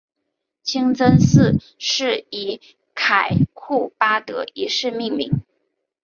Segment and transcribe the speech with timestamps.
[0.63, 2.59] 清真寺是以
[2.95, 5.43] 凯库巴德一世命名。